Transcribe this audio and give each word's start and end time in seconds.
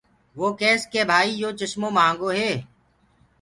وو 0.39 0.47
ڪيس 0.59 0.81
ڪي 0.91 1.01
ڀآئي 1.09 1.29
يو 1.41 1.49
چمو 1.59 1.89
مهآنگو 1.95 2.29
هي۔ 2.37 2.51